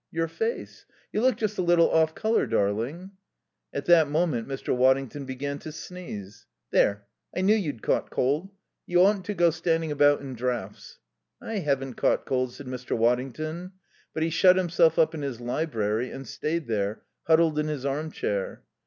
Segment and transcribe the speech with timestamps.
[0.09, 0.87] "Your face.
[1.13, 3.11] You look just a little off colour, darling."
[3.71, 4.75] At that moment Mr.
[4.75, 6.47] Waddington began to sneeze.
[6.71, 8.49] "There, I knew you'd caught cold.
[8.87, 10.97] You oughtn't to go standing about in draughts."
[11.39, 12.97] "I haven't caught cold," said Mr.
[12.97, 13.73] Waddington.
[14.11, 18.63] But he shut himself up in his library and stayed there, huddled in his armchair.